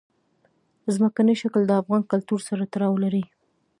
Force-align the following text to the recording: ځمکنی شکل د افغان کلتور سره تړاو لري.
ځمکنی 0.93 1.35
شکل 1.41 1.61
د 1.67 1.71
افغان 1.81 2.01
کلتور 2.11 2.39
سره 2.49 2.63
تړاو 2.73 2.95
لري. 3.03 3.23